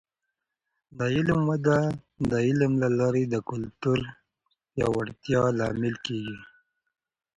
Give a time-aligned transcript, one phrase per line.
[0.97, 1.79] د علم وده
[2.31, 3.99] د علم له لارې د کلتور
[4.73, 6.37] پیاوړتیا لامل کیږي.